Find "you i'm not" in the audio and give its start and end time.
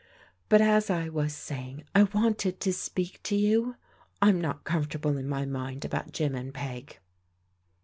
3.35-4.63